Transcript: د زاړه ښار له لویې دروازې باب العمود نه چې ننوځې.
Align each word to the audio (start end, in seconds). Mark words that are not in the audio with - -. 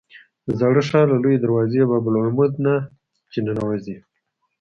د 0.45 0.47
زاړه 0.59 0.81
ښار 0.89 1.05
له 1.13 1.17
لویې 1.23 1.37
دروازې 1.41 1.81
باب 1.89 2.03
العمود 2.11 2.51
نه 2.65 2.75
چې 3.31 3.39
ننوځې. 3.45 3.97